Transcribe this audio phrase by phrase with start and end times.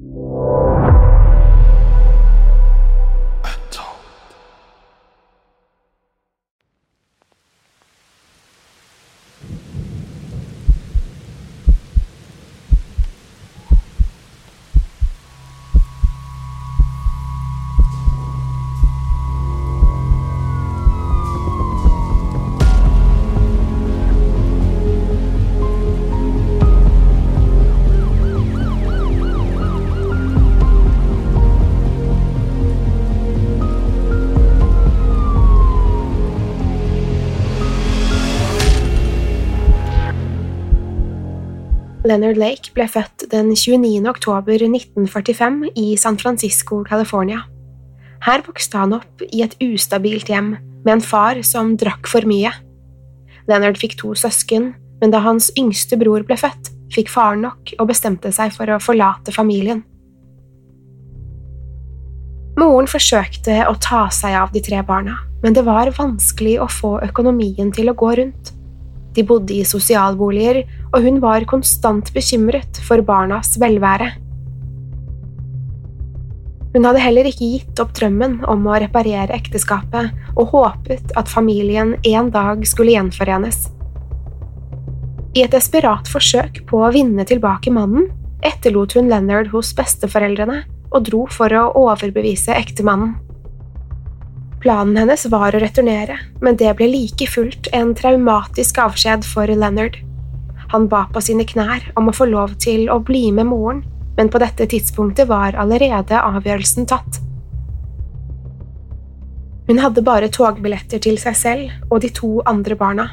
[0.00, 0.69] you.
[42.10, 44.02] Leonard Lake ble født den 29.
[44.10, 47.44] oktober 1945 i San Francisco, California.
[48.26, 52.50] Her vokste han opp i et ustabilt hjem med en far som drakk for mye.
[53.46, 57.92] Leonard fikk to søsken, men da hans yngste bror ble født, fikk faren nok og
[57.92, 59.84] bestemte seg for å forlate familien.
[62.58, 66.96] Moren forsøkte å ta seg av de tre barna, men det var vanskelig å få
[67.06, 68.56] økonomien til å gå rundt.
[69.16, 70.62] De bodde i sosialboliger,
[70.94, 74.12] og hun var konstant bekymret for barnas velvære.
[76.70, 81.96] Hun hadde heller ikke gitt opp drømmen om å reparere ekteskapet, og håpet at familien
[82.06, 83.64] en dag skulle gjenforenes.
[85.34, 88.08] I et desperat forsøk på å vinne tilbake mannen,
[88.46, 93.14] etterlot hun Leonard hos besteforeldrene og dro for å overbevise ektemannen.
[94.60, 99.96] Planen hennes var å returnere, men det ble like fullt en traumatisk avskjed for Leonard.
[100.74, 103.80] Han ba på sine knær om å få lov til å bli med moren,
[104.18, 107.22] men på dette tidspunktet var allerede avgjørelsen tatt.
[109.70, 113.08] Hun hadde bare togbilletter til seg selv og de to andre barna.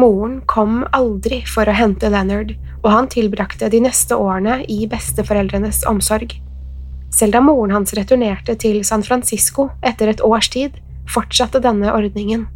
[0.00, 5.84] Moren kom aldri for å hente Leonard, og han tilbrakte de neste årene i besteforeldrenes
[5.90, 6.32] omsorg.
[7.10, 10.76] Selv da moren hans returnerte til San Francisco etter et års tid,
[11.10, 12.46] fortsatte denne ordningen.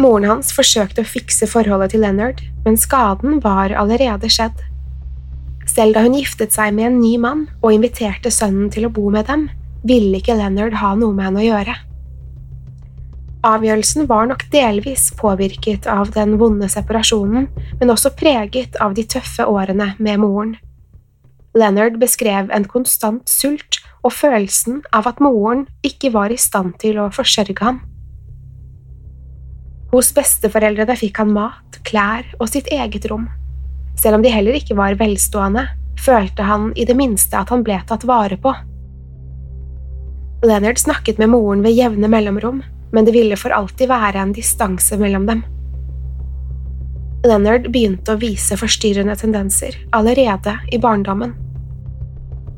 [0.00, 4.64] Moren hans forsøkte å fikse forholdet til Leonard, men skaden var allerede skjedd.
[5.68, 9.10] Selv da hun giftet seg med en ny mann og inviterte sønnen til å bo
[9.12, 9.46] med dem,
[9.86, 11.76] ville ikke Leonard ha noe med henne å gjøre.
[13.46, 17.46] Avgjørelsen var nok delvis påvirket av den vonde separasjonen,
[17.80, 20.56] men også preget av de tøffe årene med moren.
[21.54, 27.00] Leonard beskrev en konstant sult og følelsen av at moren ikke var i stand til
[27.02, 27.80] å forsørge ham.
[29.90, 33.26] Hos besteforeldrene fikk han mat, klær og sitt eget rom.
[33.98, 35.66] Selv om de heller ikke var velstående,
[35.98, 38.54] følte han i det minste at han ble tatt vare på.
[40.46, 42.62] Leonard snakket med moren ved jevne mellomrom,
[42.94, 45.42] men det ville for alltid være en distanse mellom dem.
[47.26, 51.34] Leonard begynte å vise forstyrrende tendenser allerede i barndommen.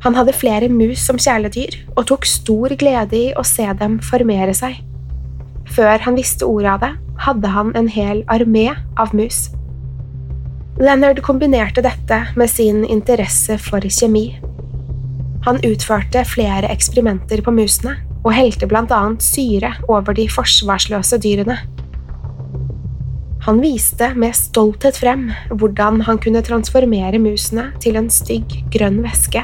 [0.02, 4.54] Han hadde flere mus som kjæledyr og tok stor glede i å se dem formere
[4.56, 4.80] seg.
[5.72, 9.46] Før han visste ordet av det, hadde han en hel armé av mus.
[10.80, 14.32] Leonard kombinerte dette med sin interesse for kjemi.
[15.46, 21.58] Han utførte flere eksperimenter på musene og helte blant annet syre over de forsvarsløse dyrene.
[23.42, 29.42] Han viste med stolthet frem hvordan han kunne transformere musene til en stygg, grønn væske.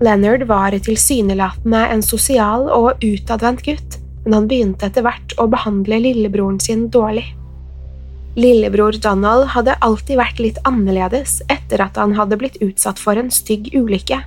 [0.00, 5.98] Leonard var tilsynelatende en sosial og utadvendt gutt, men han begynte etter hvert å behandle
[6.04, 7.26] lillebroren sin dårlig.
[8.38, 13.32] Lillebror Donald hadde alltid vært litt annerledes etter at han hadde blitt utsatt for en
[13.34, 14.20] stygg ulykke.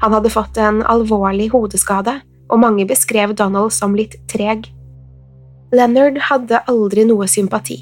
[0.00, 4.64] Han hadde fått en alvorlig hodeskade, og mange beskrev Donald som litt treg.
[5.72, 7.78] Leonard hadde aldri noe sympati.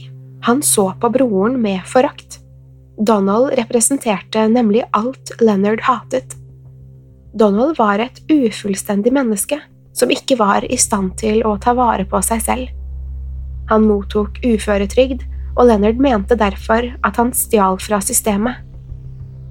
[0.46, 2.40] Han så på broren med forakt.
[2.98, 6.39] Donald representerte nemlig alt Leonard hatet.
[7.32, 9.60] Donald var et ufullstendig menneske
[9.94, 12.70] som ikke var i stand til å ta vare på seg selv.
[13.70, 15.22] Han mottok uføretrygd,
[15.58, 18.62] og Leonard mente derfor at han stjal fra systemet.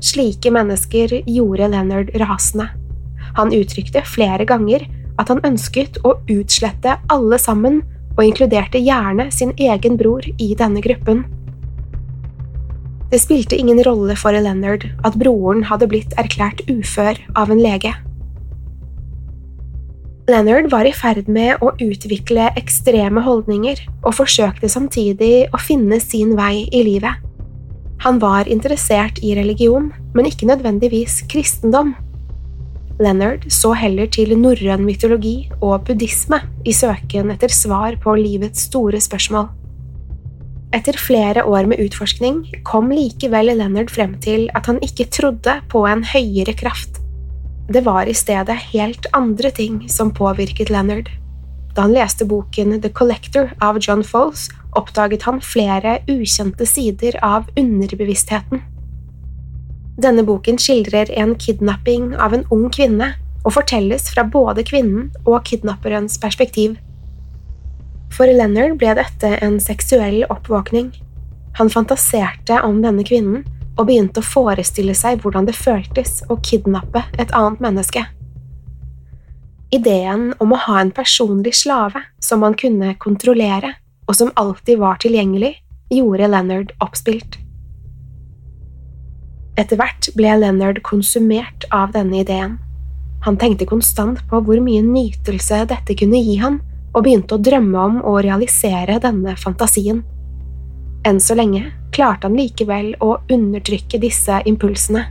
[0.03, 2.69] Slike mennesker gjorde Leonard rasende.
[3.37, 4.85] Han uttrykte flere ganger
[5.19, 7.81] at han ønsket å utslette alle sammen
[8.15, 11.23] og inkluderte gjerne sin egen bror i denne gruppen.
[13.09, 17.95] Det spilte ingen rolle for Leonard at broren hadde blitt erklært ufør av en lege.
[20.29, 26.35] Leonard var i ferd med å utvikle ekstreme holdninger og forsøkte samtidig å finne sin
[26.37, 27.17] vei i livet.
[28.05, 31.95] Han var interessert i religion, men ikke nødvendigvis kristendom.
[33.01, 39.01] Leonard så heller til norrøn mytologi og buddhisme i søken etter svar på livets store
[39.01, 39.49] spørsmål.
[40.69, 45.81] Etter flere år med utforskning kom likevel Leonard frem til at han ikke trodde på
[45.89, 46.99] en høyere kraft.
[47.69, 51.09] Det var i stedet helt andre ting som påvirket Leonard.
[51.73, 57.49] Da han leste boken The Collector av John Foles, oppdaget han flere ukjente sider av
[57.57, 58.61] underbevisstheten.
[59.99, 65.41] Denne boken skildrer en kidnapping av en ung kvinne og fortelles fra både kvinnen og
[65.49, 66.77] kidnapperens perspektiv.
[68.13, 70.91] For Leonard ble dette en seksuell oppvåkning.
[71.59, 73.45] Han fantaserte om denne kvinnen
[73.79, 78.03] og begynte å forestille seg hvordan det føltes å kidnappe et annet menneske.
[79.71, 83.75] Ideen om å ha en personlig slave som man kunne kontrollere,
[84.09, 85.53] og som alltid var tilgjengelig,
[85.93, 87.37] gjorde Leonard oppspilt.
[89.59, 92.57] Etter hvert ble Leonard konsumert av denne ideen.
[93.25, 96.61] Han tenkte konstant på hvor mye nytelse dette kunne gi ham,
[96.93, 100.01] og begynte å drømme om å realisere denne fantasien.
[101.07, 105.05] Enn så lenge klarte han likevel å undertrykke disse impulsene.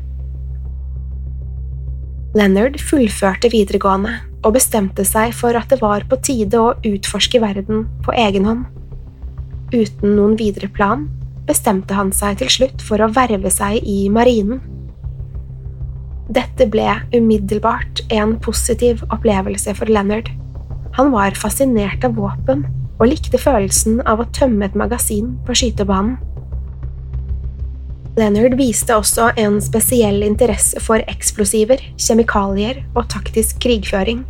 [2.37, 7.87] Leonard fullførte videregående og bestemte seg for at det var på tide å utforske verden
[8.05, 8.67] på egen hånd.
[9.73, 11.07] Uten noen videre plan
[11.49, 14.61] bestemte han seg til slutt for å verve seg i marinen.
[16.29, 20.29] Dette ble umiddelbart en positiv opplevelse for Leonard.
[20.99, 22.65] Han var fascinert av våpen
[22.99, 26.17] og likte følelsen av å tømme et magasin på skytebanen.
[28.19, 34.25] Leonard viste også en spesiell interesse for eksplosiver, kjemikalier og taktisk krigføring.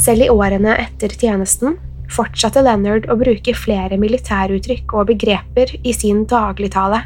[0.00, 1.76] Selv i årene etter tjenesten
[2.12, 7.04] fortsatte Leonard å bruke flere militæruttrykk og begreper i sin dagligtale.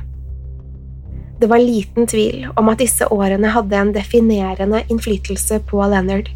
[1.43, 6.31] Det var liten tvil om at disse årene hadde en definerende innflytelse på Leonard.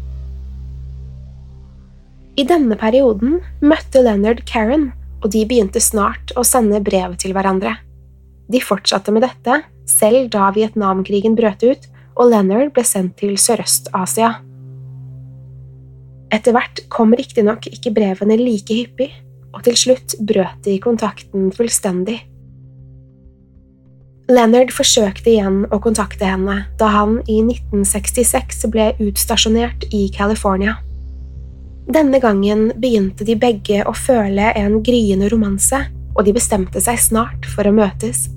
[2.39, 4.91] I denne perioden møtte Leonard Karen,
[5.21, 7.75] og de begynte snart å sende brev til hverandre.
[8.51, 14.33] De fortsatte med dette selv da Vietnamkrigen brøt ut og Leonard ble sendt til Sørøst-Asia.
[16.31, 19.09] Etter hvert kom riktignok ikke brevene like hyppig,
[19.51, 22.21] og til slutt brøt de kontakten fullstendig.
[24.31, 30.77] Leonard forsøkte igjen å kontakte henne da han i 1966 ble utstasjonert i California.
[31.89, 35.79] Denne gangen begynte de begge å føle en gryende romanse,
[36.13, 38.27] og de bestemte seg snart for å møtes.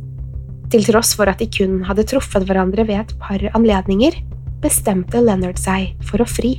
[0.72, 4.16] Til tross for at de kun hadde truffet hverandre ved et par anledninger,
[4.64, 6.56] bestemte Leonard seg for å fri.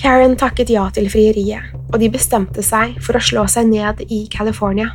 [0.00, 4.22] Karen takket ja til frieriet, og de bestemte seg for å slå seg ned i
[4.32, 4.94] California.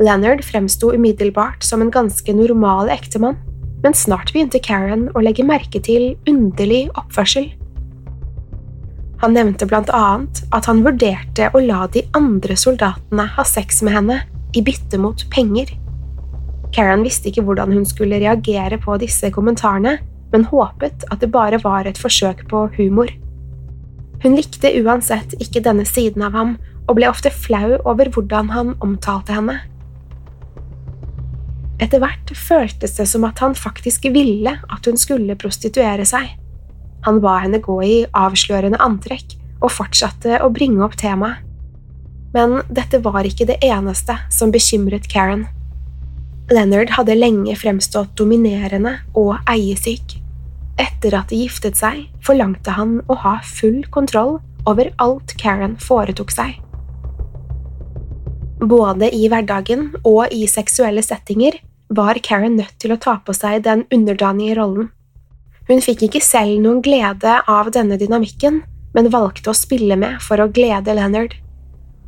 [0.00, 3.36] Leonard fremsto umiddelbart som en ganske normal ektemann,
[3.84, 7.50] men snart begynte Karen å legge merke til underlig oppførsel.
[9.22, 13.96] Han nevnte blant annet at han vurderte å la de andre soldatene ha sex med
[13.96, 14.18] henne
[14.54, 15.72] i bytte mot penger.
[16.74, 19.96] Karen visste ikke hvordan hun skulle reagere på disse kommentarene,
[20.32, 23.10] men håpet at det bare var et forsøk på humor.
[24.22, 26.56] Hun likte uansett ikke denne siden av ham
[26.88, 29.58] og ble ofte flau over hvordan han omtalte henne.
[31.78, 36.32] Etter hvert føltes det som at han faktisk ville at hun skulle prostituere seg.
[37.06, 41.44] Han ba henne gå i avslørende antrekk og fortsatte å bringe opp temaet.
[42.34, 45.46] Men dette var ikke det eneste som bekymret Karen.
[46.52, 50.18] Leonard hadde lenge fremstått dominerende og eiesyk.
[50.78, 54.38] Etter at de giftet seg, forlangte han å ha full kontroll
[54.68, 56.56] over alt Karen foretok seg.
[58.58, 61.60] Både i hverdagen og i seksuelle settinger
[61.94, 64.90] var Karen nødt til å ta på seg den underdanige rollen.
[65.68, 68.62] Hun fikk ikke selv noen glede av denne dynamikken,
[68.96, 71.34] men valgte å spille med for å glede Leonard.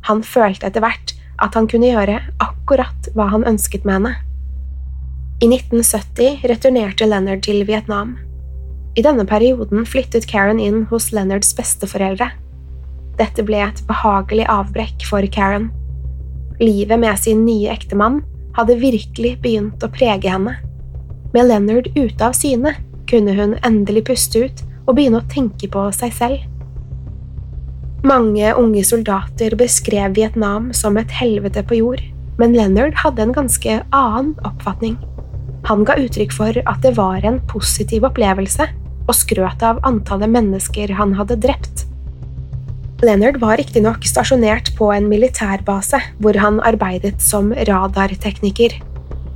[0.09, 4.15] Han følte etter hvert at han kunne gjøre akkurat hva han ønsket med henne.
[5.41, 8.17] I 1970 returnerte Leonard til Vietnam.
[8.97, 12.27] I denne perioden flyttet Karen inn hos Leonards besteforeldre.
[13.21, 15.69] Dette ble et behagelig avbrekk for Karen.
[16.61, 18.23] Livet med sin nye ektemann
[18.57, 20.57] hadde virkelig begynt å prege henne.
[21.31, 22.75] Med Leonard ute av syne
[23.09, 26.47] kunne hun endelig puste ut og begynne å tenke på seg selv.
[28.07, 32.01] Mange unge soldater beskrev Vietnam som et helvete på jord,
[32.41, 34.97] men Leonard hadde en ganske annen oppfatning.
[35.69, 38.65] Han ga uttrykk for at det var en positiv opplevelse,
[39.05, 41.85] og skrøt av antallet mennesker han hadde drept.
[43.01, 48.75] Leonard var riktignok stasjonert på en militærbase hvor han arbeidet som radartekniker.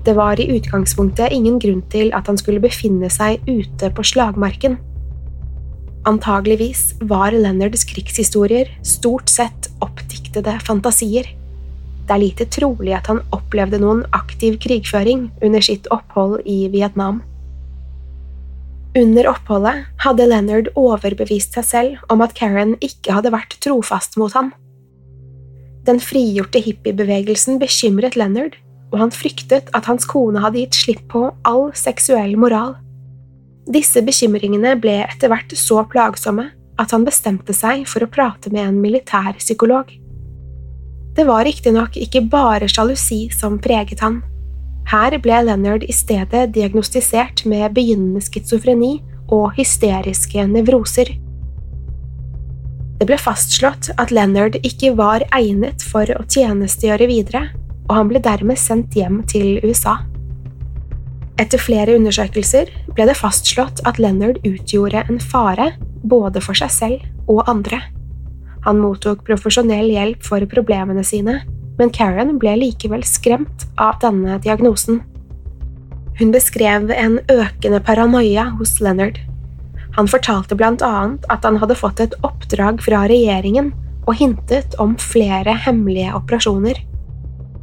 [0.05, 4.77] Det var i utgangspunktet ingen grunn til at han skulle befinne seg ute på slagmarken.
[6.05, 11.31] Antageligvis var Leonards krigshistorier stort sett oppdiktede fantasier.
[12.05, 17.23] Det er lite trolig at han opplevde noen aktiv krigføring under sitt opphold i Vietnam.
[18.95, 24.37] Under oppholdet hadde Leonard overbevist seg selv om at Karen ikke hadde vært trofast mot
[24.37, 24.53] ham.
[25.89, 28.53] Den frigjorte hippiebevegelsen bekymret Leonard,
[28.93, 32.75] og han fryktet at hans kone hadde gitt slipp på all seksuell moral.
[33.65, 36.51] Disse bekymringene ble etter hvert så plagsomme
[36.81, 39.89] at han bestemte seg for å prate med en militærpsykolog.
[41.15, 44.19] Det var riktignok ikke bare sjalusi som preget han.
[44.91, 48.99] Her ble Leonard i stedet diagnostisert med begynnende schizofreni
[49.33, 51.15] og hysteriske nevroser.
[52.99, 57.47] Det ble fastslått at Leonard ikke var egnet for å tjenestegjøre videre,
[57.87, 59.99] og han ble dermed sendt hjem til USA.
[61.41, 65.73] Etter flere undersøkelser ble det fastslått at Leonard utgjorde en fare
[66.07, 67.81] både for seg selv og andre.
[68.65, 71.41] Han mottok profesjonell hjelp for problemene sine,
[71.77, 75.01] men Karen ble likevel skremt av denne diagnosen.
[76.15, 79.19] Hun beskrev en økende paranoia hos Leonard.
[79.99, 83.73] Han fortalte blant annet at han hadde fått et oppdrag fra regjeringen
[84.05, 86.79] og hintet om flere hemmelige operasjoner.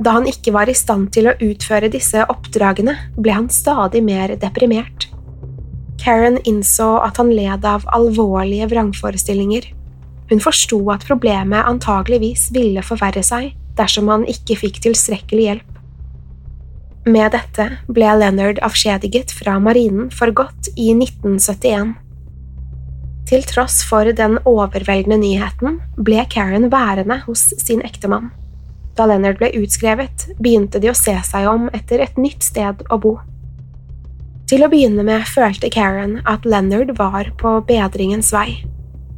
[0.02, 4.34] Da han ikke var i stand til å utføre disse oppdragene, ble han stadig mer
[4.40, 5.06] deprimert.
[6.02, 9.68] Karen innså at han led av alvorlige vrangforestillinger.
[10.32, 15.68] Hun forsto at problemet antageligvis ville forverre seg, dersom han ikke fikk tilstrekkelig hjelp.
[17.06, 21.96] Med dette ble Leonard avskjediget fra marinen for godt i 1971.
[23.30, 28.30] Til tross for den overveldende nyheten ble Karen værende hos sin ektemann.
[28.96, 32.98] Da Leonard ble utskrevet, begynte de å se seg om etter et nytt sted å
[33.00, 33.16] bo.
[34.50, 38.60] Til å begynne med følte Karen at Leonard var på bedringens vei.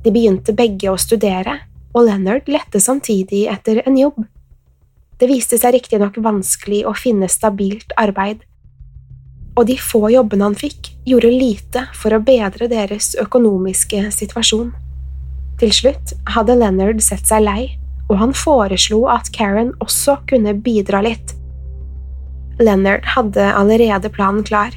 [0.05, 1.59] De begynte begge å studere,
[1.95, 4.23] og Leonard lette samtidig etter en jobb.
[5.19, 8.43] Det viste seg riktignok vanskelig å finne stabilt arbeid,
[9.55, 14.73] og de få jobbene han fikk, gjorde lite for å bedre deres økonomiske situasjon.
[15.61, 17.69] Til slutt hadde Leonard sett seg lei,
[18.09, 21.35] og han foreslo at Karen også kunne bidra litt.
[22.61, 24.75] Leonard hadde allerede planen klar.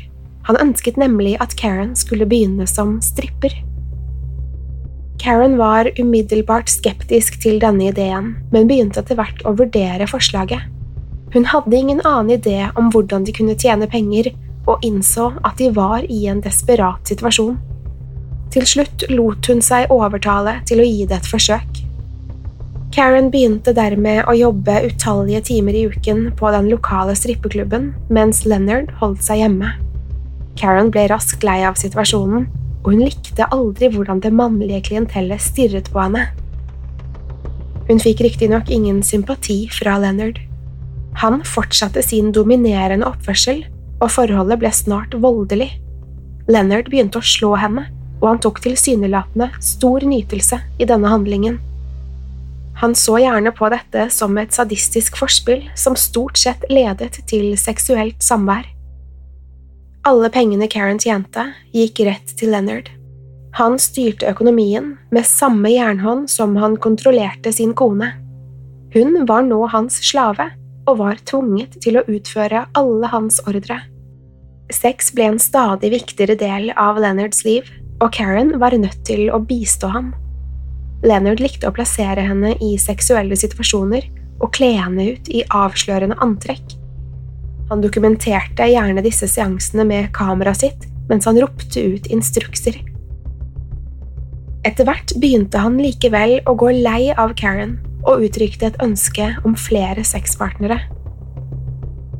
[0.48, 3.53] Han ønsket nemlig at Karen skulle begynne som stripper.
[5.19, 10.62] Karen var umiddelbart skeptisk til denne ideen, men begynte etter hvert å vurdere forslaget.
[11.34, 14.31] Hun hadde ingen annen idé om hvordan de kunne tjene penger,
[14.67, 17.57] og innså at de var i en desperat situasjon.
[18.53, 21.87] Til slutt lot hun seg overtale til å gi det et forsøk.
[22.96, 28.94] Karen begynte dermed å jobbe utallige timer i uken på den lokale strippeklubben, mens Leonard
[29.01, 29.74] holdt seg hjemme.
[30.58, 32.48] Karen ble raskt lei av situasjonen
[32.88, 36.29] og hun likte aldri hvordan det mannlige klientellet stirret på henne.
[37.89, 40.39] Hun fikk riktignok ingen sympati fra Leonard.
[41.20, 43.65] Han fortsatte sin dominerende oppførsel,
[44.00, 45.72] og forholdet ble snart voldelig.
[46.48, 47.88] Leonard begynte å slå henne,
[48.22, 51.60] og han tok tilsynelatende stor nytelse i denne handlingen.
[52.77, 58.22] Han så gjerne på dette som et sadistisk forspill som stort sett ledet til seksuelt
[58.22, 58.67] samvær.
[60.07, 62.91] Alle pengene Karen tjente, gikk rett til Leonard.
[63.57, 68.12] Han styrte økonomien med samme jernhånd som han kontrollerte sin kone.
[68.93, 70.51] Hun var nå hans slave
[70.88, 73.81] og var tvunget til å utføre alle hans ordre.
[74.72, 77.65] Sex ble en stadig viktigere del av Leonards liv,
[77.98, 80.13] og Karen var nødt til å bistå ham.
[81.06, 84.08] Leonard likte å plassere henne i seksuelle situasjoner
[84.42, 86.75] og kle henne ut i avslørende antrekk.
[87.70, 92.80] Han dokumenterte gjerne disse seansene med kameraet sitt mens han ropte ut instrukser.
[94.68, 97.77] Etter hvert begynte han likevel å gå lei av Karen
[98.08, 100.80] og uttrykte et ønske om flere sexpartnere.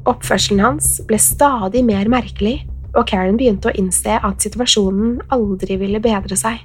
[0.08, 2.62] Oppførselen hans ble stadig mer merkelig,
[2.96, 6.64] og Karen begynte å innse at situasjonen aldri ville bedre seg.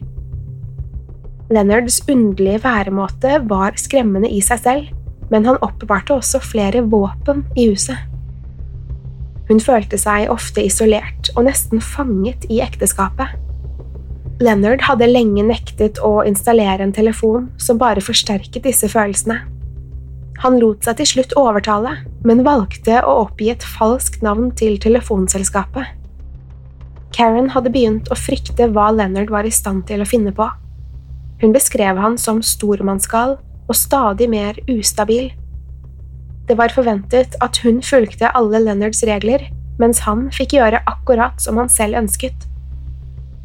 [1.52, 4.88] Leonards underlige væremåte var skremmende i seg selv,
[5.30, 7.98] men han oppbevarte også flere våpen i huset.
[9.50, 13.34] Hun følte seg ofte isolert og nesten fanget i ekteskapet.
[14.42, 19.42] Leonard hadde lenge nektet å installere en telefon som bare forsterket disse følelsene.
[20.42, 25.98] Han lot seg til slutt overtale, men valgte å oppgi et falskt navn til telefonselskapet.
[27.12, 30.48] Karen hadde begynt å frykte hva Leonard var i stand til å finne på.
[31.42, 35.32] Hun beskrev han som stormannsgal og stadig mer ustabil.
[36.46, 39.48] Det var forventet at hun fulgte alle Leonards regler,
[39.82, 42.46] mens han fikk gjøre akkurat som han selv ønsket.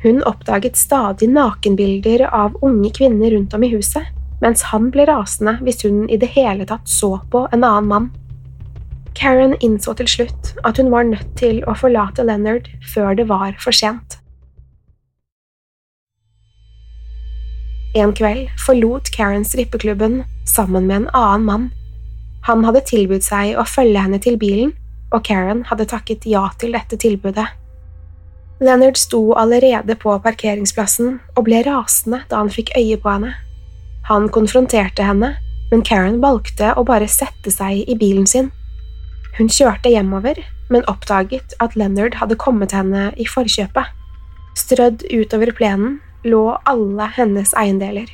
[0.04, 4.06] Hun oppdaget stadig nakenbilder av unge kvinner rundt om i huset,
[4.44, 8.12] mens han ble rasende hvis hun i det hele tatt så på en annen mann.
[9.18, 13.58] Karen innså til slutt at hun var nødt til å forlate Leonard før det var
[13.58, 14.20] for sent.
[17.96, 21.70] En kveld forlot Karen strippeklubben sammen med en annen mann.
[22.48, 24.74] Han hadde tilbudt seg å følge henne til bilen,
[25.12, 27.48] og Karen hadde takket ja til dette tilbudet.
[28.60, 33.36] Leonard sto allerede på parkeringsplassen og ble rasende da han fikk øye på henne.
[34.10, 35.36] Han konfronterte henne,
[35.72, 38.50] men Karen valgte å bare sette seg i bilen sin.
[39.38, 40.40] Hun kjørte hjemover,
[40.74, 43.94] men oppdaget at Leonard hadde kommet henne i forkjøpet.
[44.58, 48.10] Strødd utover plenen lå alle hennes eiendeler.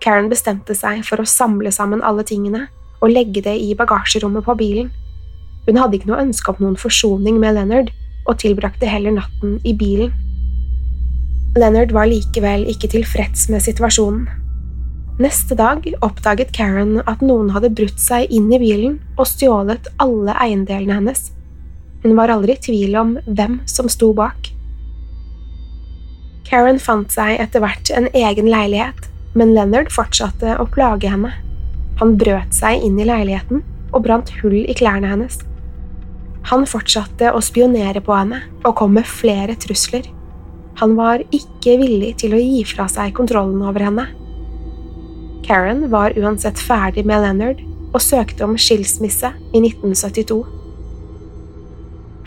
[0.00, 2.66] Karen bestemte seg for å samle sammen alle tingene
[3.00, 4.90] og legge det i bagasjerommet på bilen.
[5.68, 7.92] Hun hadde ikke noe ønske om noen forsoning med Leonard,
[8.28, 10.12] og tilbrakte heller natten i bilen.
[11.56, 14.28] Leonard var likevel ikke tilfreds med situasjonen.
[15.20, 20.36] Neste dag oppdaget Karen at noen hadde brutt seg inn i bilen og stjålet alle
[20.40, 21.26] eiendelene hennes.
[22.04, 24.48] Hun var aldri i tvil om hvem som sto bak.
[26.50, 29.06] Karen fant seg etter hvert en egen leilighet,
[29.38, 31.30] men Leonard fortsatte å plage henne.
[32.00, 35.38] Han brøt seg inn i leiligheten og brant hull i klærne hennes.
[36.50, 40.08] Han fortsatte å spionere på henne og kom med flere trusler.
[40.80, 44.08] Han var ikke villig til å gi fra seg kontrollen over henne.
[45.46, 50.40] Karen var uansett ferdig med Leonard og søkte om skilsmisse i 1972.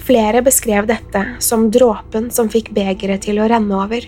[0.04, 4.04] Flere beskrev dette som dråpen som fikk begeret til å renne over.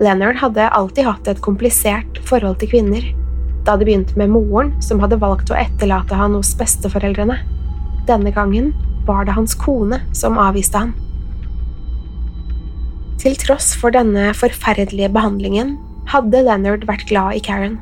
[0.00, 3.04] Leonard hadde alltid hatt et komplisert forhold til kvinner.
[3.66, 7.36] Da det begynte med moren, som hadde valgt å etterlate han hos besteforeldrene.
[8.08, 8.70] Denne gangen
[9.04, 10.94] var det hans kone som avviste han.
[13.20, 15.76] Til tross for denne forferdelige behandlingen
[16.08, 17.76] hadde Leonard vært glad i Karen.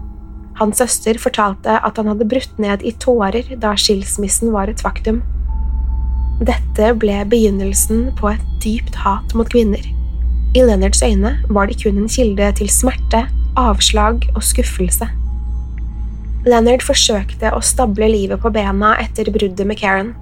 [0.58, 5.22] Hans søster fortalte at han hadde brutt ned i tårer da skilsmissen var et faktum.
[6.36, 9.80] Dette ble begynnelsen på et dypt hat mot kvinner.
[10.56, 13.22] I Leonards øyne var de kun en kilde til smerte,
[13.56, 15.08] avslag og skuffelse.
[16.46, 20.12] Leonard forsøkte å stable livet på bena etter bruddet med Karen.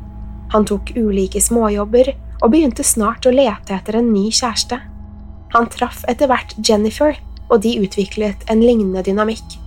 [0.55, 4.79] Han tok ulike småjobber og begynte snart å lete etter en ny kjæreste.
[5.55, 7.19] Han traff etter hvert Jennifer,
[7.51, 9.59] og de utviklet en lignende dynamikk.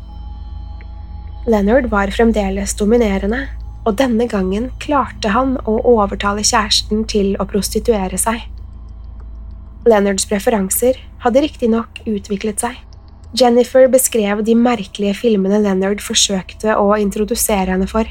[1.47, 3.45] Leonard var fremdeles dominerende,
[3.88, 8.43] og denne gangen klarte han å overtale kjæresten til å prostituere seg.
[9.88, 12.76] Leonards preferanser hadde riktignok utviklet seg.
[13.38, 18.08] Jennifer beskrev de merkelige filmene Leonard forsøkte å introdusere henne for.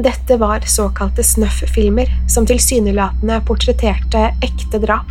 [0.00, 5.10] Dette var såkalte snuff-filmer som tilsynelatende portretterte ekte drap.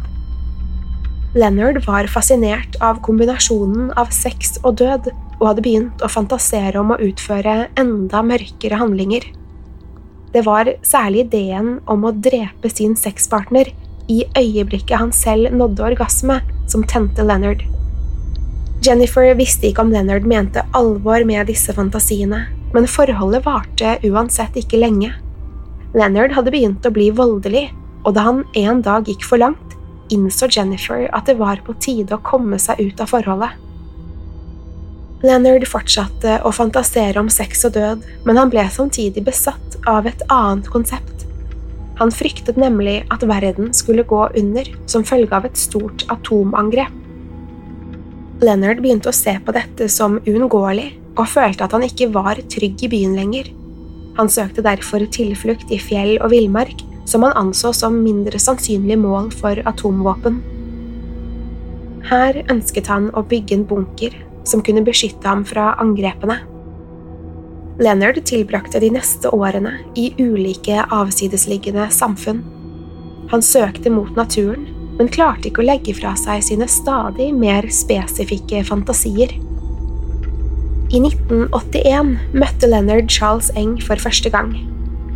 [1.38, 6.96] Leonard var fascinert av kombinasjonen av sex og død, og hadde begynt å fantasere om
[6.96, 9.28] å utføre enda mørkere handlinger.
[10.34, 13.72] Det var særlig ideen om å drepe sin sexpartner
[14.12, 17.63] i øyeblikket han selv nådde orgasme, som tente Leonard.
[18.86, 24.80] Jennifer visste ikke om Leonard mente alvor med disse fantasiene, men forholdet varte uansett ikke
[24.80, 25.13] lenge.
[25.96, 27.68] Leonard hadde begynt å bli voldelig,
[28.04, 29.76] og da han en dag gikk for langt,
[30.13, 33.56] innså Jennifer at det var på tide å komme seg ut av forholdet.
[35.26, 40.22] Leonard fortsatte å fantasere om sex og død, men han ble samtidig besatt av et
[40.30, 41.26] annet konsept.
[41.98, 46.94] Han fryktet nemlig at verden skulle gå under som følge av et stort atomangrep.
[48.46, 52.84] Leonard begynte å se på dette som uunngåelig, og følte at han ikke var trygg
[52.86, 53.50] i byen lenger.
[54.20, 59.32] Han søkte derfor tilflukt i fjell og villmark, som han anså som mindre sannsynlig mål
[59.34, 60.38] for atomvåpen.
[62.06, 64.14] Her ønsket han å bygge en bunker
[64.48, 66.40] som kunne beskytte ham fra angrepene.
[67.78, 72.42] Leonard tilbrakte de neste årene i ulike avsidesliggende samfunn.
[73.30, 74.66] Han søkte mot naturen,
[74.98, 79.36] men klarte ikke å legge fra seg sine stadig mer spesifikke fantasier.
[80.88, 84.56] I 1981 møtte Leonard Charles Eng for første gang.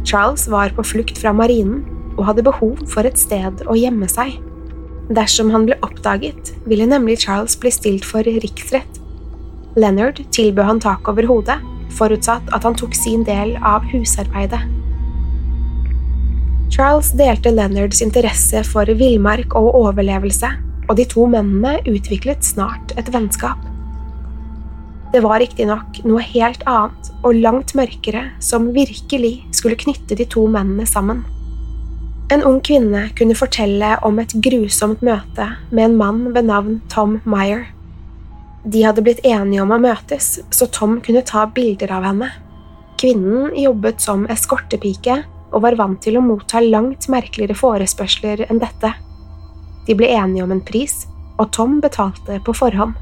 [0.05, 1.81] Charles var på flukt fra marinen
[2.17, 4.35] og hadde behov for et sted å gjemme seg.
[5.11, 9.00] Dersom han ble oppdaget, ville nemlig Charles bli stilt for riksrett.
[9.79, 11.57] Leonard tilbød han tak over hodet,
[11.95, 14.61] forutsatt at han tok sin del av husarbeidet.
[16.71, 20.47] Charles delte Leonards interesse for villmark og overlevelse,
[20.89, 23.59] og de to mennene utviklet snart et vennskap.
[25.11, 30.45] Det var riktignok noe helt annet og langt mørkere som virkelig skulle knytte de to
[30.47, 31.25] mennene sammen.
[32.31, 37.19] En ung kvinne kunne fortelle om et grusomt møte med en mann ved navn Tom
[37.27, 37.65] Meyer.
[38.63, 42.29] De hadde blitt enige om å møtes, så Tom kunne ta bilder av henne.
[43.01, 48.93] Kvinnen jobbet som eskortepike og var vant til å motta langt merkeligere forespørsler enn dette.
[49.87, 51.07] De ble enige om en pris,
[51.41, 52.93] og Tom betalte på forhånd.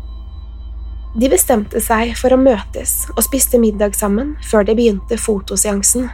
[1.19, 6.07] De bestemte seg for å møtes og spiste middag sammen før det begynte fotoseansen.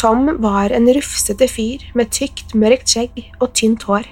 [0.00, 4.08] Tom var en rufsete fyr med tykt, mørkt skjegg og tynt hår.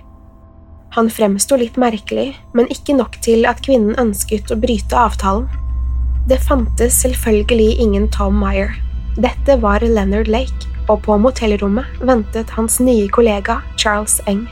[0.96, 5.48] Han fremsto litt merkelig, men ikke nok til at kvinnen ønsket å bryte avtalen.
[6.28, 8.72] Det fantes selvfølgelig ingen Tom Meyer.
[9.20, 14.46] Dette var Leonard Lake, og på motellrommet ventet hans nye kollega Charles Eng.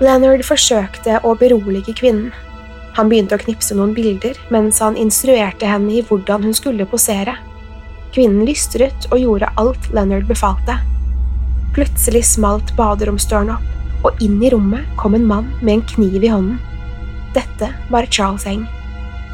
[0.00, 2.30] Leonard forsøkte å berolige kvinnen.
[2.96, 7.36] Han begynte å knipse noen bilder mens han instruerte henne i hvordan hun skulle posere.
[8.12, 10.80] Kvinnen lystret og gjorde alt Leonard befalte.
[11.76, 16.32] Plutselig smalt baderomsdøren opp og inn i rommet kom en mann med en kniv i
[16.32, 16.58] hånden.
[17.34, 18.64] Dette var Charles Eng.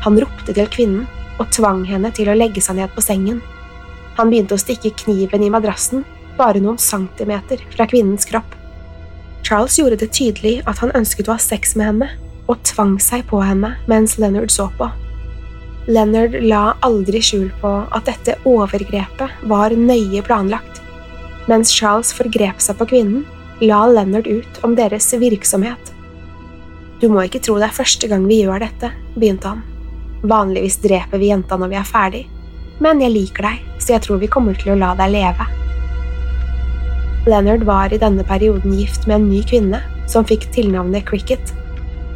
[0.04, 1.06] Han ropte til kvinnen
[1.40, 3.40] og tvang henne til å legge seg ned på sengen.
[4.16, 6.04] Han begynte å stikke kniven i madrassen,
[6.36, 8.54] bare noen centimeter fra kvinnens kropp.
[9.46, 12.08] Charles gjorde det tydelig at han ønsket å ha sex med henne,
[12.46, 14.88] og tvang seg på henne mens Leonard så på.
[15.86, 20.80] Leonard la aldri skjul på at dette overgrepet var nøye planlagt.
[21.46, 23.22] Mens Charles forgrep seg på kvinnen,
[23.60, 25.92] la Leonard ut om deres virksomhet.
[27.00, 29.62] Du må ikke tro det er første gang vi gjør dette, begynte han.
[30.26, 32.22] Vanligvis dreper vi jenta når vi er ferdig,
[32.84, 35.48] men jeg liker deg, så jeg tror vi kommer til å la deg leve.
[37.26, 41.52] Leonard var i denne perioden gift med en ny kvinne som fikk tilnavnet Cricket.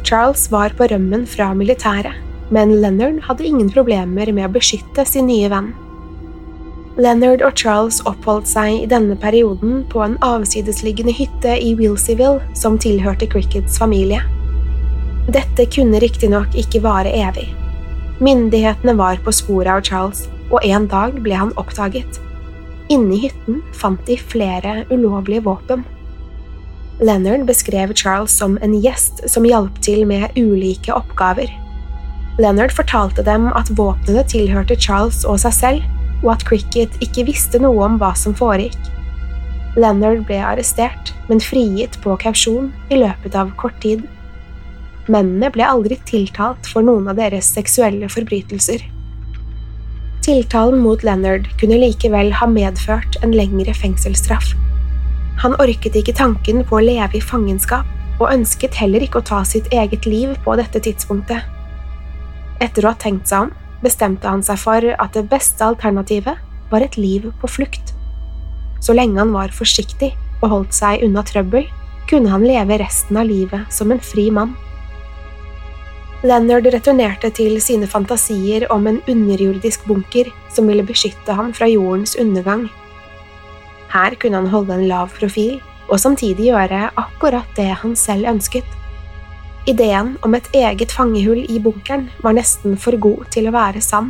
[0.07, 2.15] Charles var på rømmen fra militæret,
[2.53, 5.73] men Leonard hadde ingen problemer med å beskytte sin nye venn.
[6.99, 12.75] Leonard og Charles oppholdt seg i denne perioden på en avsidesliggende hytte i Wilseyville som
[12.81, 14.19] tilhørte Crickets familie.
[15.31, 17.47] Dette kunne riktignok ikke vare evig.
[18.19, 22.19] Myndighetene var på sporet av Charles, og en dag ble han oppdaget.
[22.91, 25.85] Inne i hytten fant de flere ulovlige våpen.
[26.99, 31.47] Leonard beskrev Charles som en gjest som hjalp til med ulike oppgaver.
[32.41, 35.89] Leonard fortalte dem at våpnene tilhørte Charles og seg selv,
[36.21, 38.79] og at Cricket ikke visste noe om hva som foregikk.
[39.79, 44.03] Leonard ble arrestert, men frigitt på kausjon i løpet av kort tid.
[45.11, 48.83] Mennene ble aldri tiltalt for noen av deres seksuelle forbrytelser.
[50.21, 54.51] Tiltalen mot Leonard kunne likevel ha medført en lengre fengselsstraff.
[55.41, 57.87] Han orket ikke tanken på å leve i fangenskap,
[58.21, 61.41] og ønsket heller ikke å ta sitt eget liv på dette tidspunktet.
[62.61, 66.39] Etter å ha tenkt seg om, bestemte han seg for at det beste alternativet
[66.71, 67.93] var et liv på flukt.
[68.81, 71.67] Så lenge han var forsiktig og holdt seg unna trøbbel,
[72.09, 74.55] kunne han leve resten av livet som en fri mann.
[76.21, 82.13] Leonard returnerte til sine fantasier om en underjordisk bunker som ville beskytte ham fra jordens
[82.19, 82.67] undergang.
[83.91, 85.57] Her kunne han holde en lav profil
[85.89, 88.67] og samtidig gjøre akkurat det han selv ønsket.
[89.71, 94.09] Ideen om et eget fangehull i bunkeren var nesten for god til å være sann.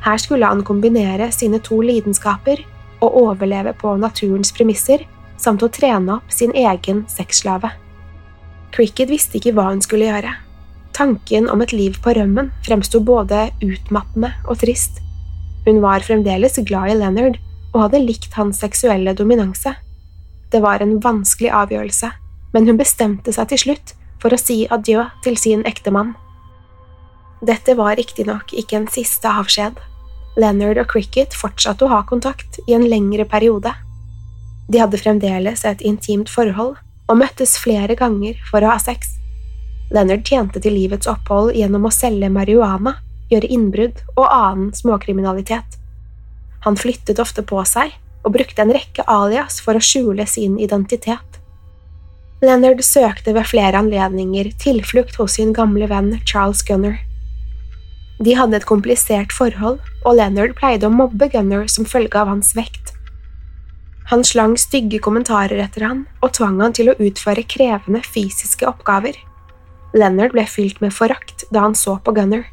[0.00, 2.62] Her skulle han kombinere sine to lidenskaper
[3.04, 5.04] og overleve på naturens premisser,
[5.36, 7.74] samt å trene opp sin egen sexslave.
[8.72, 10.32] Cricket visste ikke hva hun skulle gjøre.
[10.96, 15.02] Tanken om et liv på rømmen fremsto både utmattende og trist.
[15.66, 17.40] Hun var fremdeles glad i Leonard
[17.74, 19.76] og hadde likt hans seksuelle dominanse.
[20.50, 22.14] Det var en vanskelig avgjørelse,
[22.54, 26.14] men hun bestemte seg til slutt for å si adjø til sin ektemann.
[27.40, 29.78] Dette var riktignok ikke en siste avskjed.
[30.40, 33.72] Leonard og Cricket fortsatte å ha kontakt i en lengre periode.
[34.70, 36.76] De hadde fremdeles et intimt forhold
[37.10, 39.16] og møttes flere ganger for å ha sex.
[39.90, 42.94] Leonard tjente til livets opphold gjennom å selge marihuana,
[43.32, 45.80] gjøre innbrudd og annen småkriminalitet.
[46.66, 51.39] Han flyttet ofte på seg og brukte en rekke alias for å skjule sin identitet.
[52.40, 56.94] Leonard søkte ved flere anledninger tilflukt hos sin gamle venn Charles Gunner.
[58.24, 59.76] De hadde et komplisert forhold,
[60.08, 62.94] og Leonard pleide å mobbe Gunner som følge av hans vekt.
[64.08, 69.20] Han slang stygge kommentarer etter han og tvang han til å utføre krevende fysiske oppgaver.
[69.92, 72.46] Leonard ble fylt med forakt da han så på Gunner.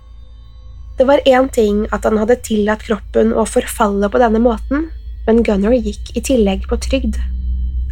[1.00, 4.89] Det var én ting at han hadde tillatt kroppen å forfalle på denne måten,
[5.30, 7.21] men Gunner gikk i tillegg på trygd.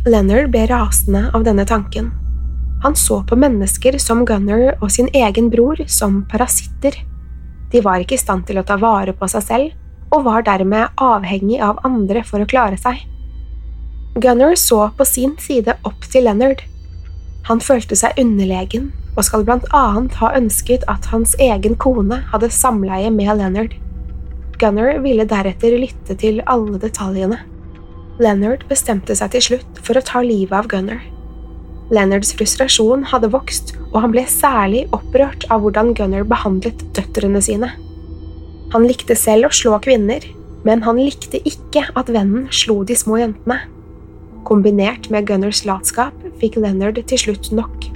[0.06, 2.12] Leonard ble rasende av denne tanken.
[2.84, 7.00] Han så på mennesker som Gunner og sin egen bror som parasitter.
[7.72, 9.72] De var ikke i stand til å ta vare på seg selv,
[10.13, 13.02] og var dermed avhengig av andre for å klare seg.
[14.22, 16.62] Gunner så på sin side opp til Leonard.
[17.50, 22.54] Han følte seg underlegen og skal blant annet ha ønsket at hans egen kone hadde
[22.54, 23.74] samleie med Leonard.
[24.62, 27.41] Gunner ville deretter lytte til alle detaljene.
[28.15, 31.01] Leonard bestemte seg til slutt for å ta livet av Gunner.
[31.91, 37.73] Leonards frustrasjon hadde vokst, og han ble særlig opprørt av hvordan Gunner behandlet døtrene sine.
[38.71, 40.23] Han likte selv å slå kvinner,
[40.65, 43.60] men han likte ikke at vennen slo de små jentene.
[44.47, 47.91] Kombinert med Gunners latskap fikk Leonard til slutt nok.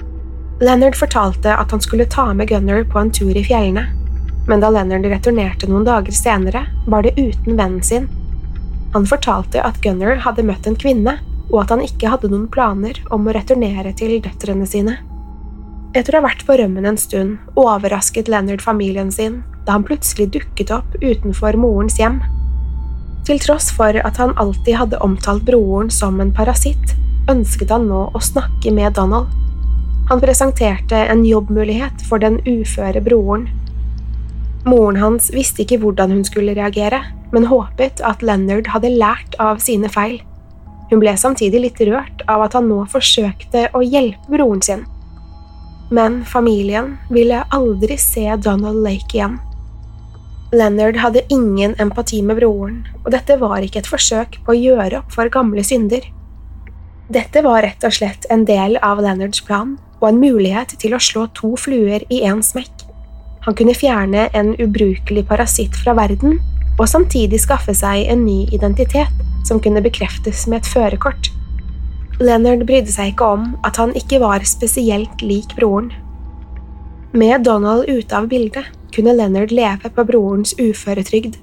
[0.60, 3.88] Leonard fortalte at han skulle ta med Gunner på en tur i fjellene,
[4.46, 8.10] men da Leonard returnerte noen dager senere, var det uten vennen sin.
[8.94, 11.18] Han fortalte at Gunner hadde møtt en kvinne
[11.50, 14.96] og at han ikke hadde noen planer om å returnere til døtrene sine.
[15.94, 20.28] Etter å ha vært på rømmen en stund, overrasket Leonard familien sin da han plutselig
[20.36, 22.20] dukket opp utenfor morens hjem.
[23.26, 26.94] Til tross for at han alltid hadde omtalt broren som en parasitt,
[27.30, 29.28] ønsket han nå å snakke med Donald.
[30.10, 33.48] Han presenterte en jobbmulighet for den uføre broren.
[34.66, 39.60] Moren hans visste ikke hvordan hun skulle reagere, men håpet at Leonard hadde lært av
[39.62, 40.18] sine feil.
[40.90, 44.82] Hun ble samtidig litt rørt av at han nå forsøkte å hjelpe broren sin.
[45.94, 49.38] Men familien ville aldri se Donald Lake igjen.
[50.50, 54.98] Leonard hadde ingen empati med broren, og dette var ikke et forsøk på å gjøre
[54.98, 56.02] opp for gamle synder.
[57.10, 61.02] Dette var rett og slett en del av Leonards plan og en mulighet til å
[61.02, 62.86] slå to fluer i én smekk.
[63.46, 66.38] Han kunne fjerne en ubrukelig parasitt fra verden
[66.80, 69.12] og samtidig skaffe seg en ny identitet
[69.46, 71.28] som kunne bekreftes med et førerkort.
[72.20, 75.90] Leonard brydde seg ikke om at han ikke var spesielt lik broren.
[77.12, 81.38] Med Donald ute av bildet kunne Leonard leve på brorens uføretrygd.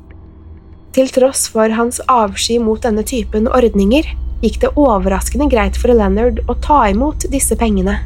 [0.97, 4.07] Til tross for hans avsky mot denne typen ordninger
[4.41, 7.99] gikk det overraskende greit for Leonard å ta imot disse pengene.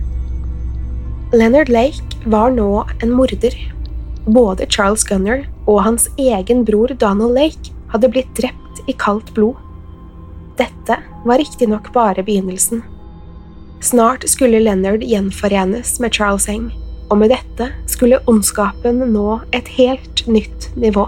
[1.32, 3.56] Leonard Lake var nå en morder.
[4.28, 9.56] Både Charles Gunner og hans egen bror Donald Lake hadde blitt drept i kaldt blod.
[10.60, 12.84] Dette var riktignok bare begynnelsen.
[13.82, 16.70] Snart skulle Leonard gjenforenes med Charles Eng,
[17.10, 21.08] og med dette skulle ondskapen nå et helt nytt nivå.